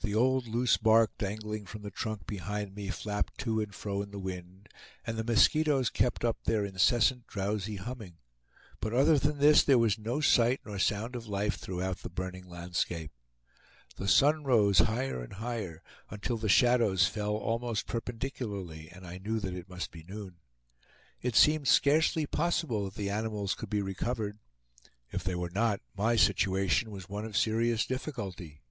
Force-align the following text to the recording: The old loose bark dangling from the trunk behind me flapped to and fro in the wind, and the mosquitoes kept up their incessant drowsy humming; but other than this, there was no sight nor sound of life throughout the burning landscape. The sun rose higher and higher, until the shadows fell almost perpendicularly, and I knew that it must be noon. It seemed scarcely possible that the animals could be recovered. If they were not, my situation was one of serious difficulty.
The 0.00 0.16
old 0.16 0.48
loose 0.48 0.76
bark 0.78 1.12
dangling 1.16 1.64
from 1.64 1.82
the 1.82 1.92
trunk 1.92 2.26
behind 2.26 2.74
me 2.74 2.88
flapped 2.88 3.38
to 3.38 3.60
and 3.60 3.72
fro 3.72 4.02
in 4.02 4.10
the 4.10 4.18
wind, 4.18 4.68
and 5.06 5.16
the 5.16 5.22
mosquitoes 5.22 5.90
kept 5.90 6.24
up 6.24 6.38
their 6.42 6.64
incessant 6.64 7.28
drowsy 7.28 7.76
humming; 7.76 8.16
but 8.80 8.92
other 8.92 9.16
than 9.16 9.38
this, 9.38 9.62
there 9.62 9.78
was 9.78 9.96
no 9.96 10.20
sight 10.20 10.60
nor 10.64 10.80
sound 10.80 11.14
of 11.14 11.28
life 11.28 11.54
throughout 11.54 11.98
the 11.98 12.10
burning 12.10 12.48
landscape. 12.48 13.12
The 13.94 14.08
sun 14.08 14.42
rose 14.42 14.80
higher 14.80 15.22
and 15.22 15.34
higher, 15.34 15.84
until 16.10 16.36
the 16.36 16.48
shadows 16.48 17.06
fell 17.06 17.36
almost 17.36 17.86
perpendicularly, 17.86 18.88
and 18.90 19.06
I 19.06 19.18
knew 19.18 19.38
that 19.38 19.54
it 19.54 19.68
must 19.70 19.92
be 19.92 20.02
noon. 20.02 20.38
It 21.22 21.36
seemed 21.36 21.68
scarcely 21.68 22.26
possible 22.26 22.86
that 22.86 22.94
the 22.96 23.08
animals 23.10 23.54
could 23.54 23.70
be 23.70 23.82
recovered. 23.82 24.40
If 25.12 25.22
they 25.22 25.36
were 25.36 25.48
not, 25.50 25.80
my 25.96 26.16
situation 26.16 26.90
was 26.90 27.08
one 27.08 27.24
of 27.24 27.36
serious 27.36 27.86
difficulty. 27.86 28.62